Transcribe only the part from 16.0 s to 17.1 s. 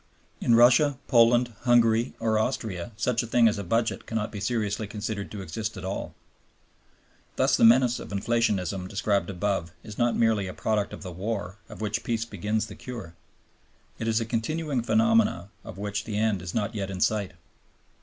the end is not yet in